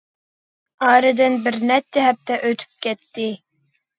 [0.85, 3.29] ئارىدىن بىر نەچچە ھەپتە ئۆتۈپ كەتتى.